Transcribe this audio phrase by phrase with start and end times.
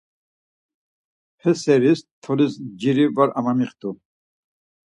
[1.43, 3.91] He seris tolis nciri var amamixtu.